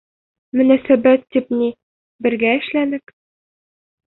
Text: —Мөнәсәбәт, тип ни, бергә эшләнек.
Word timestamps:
—Мөнәсәбәт, 0.61 1.27
тип 1.35 1.53
ни, 1.59 1.69
бергә 2.29 2.55
эшләнек. 2.63 3.17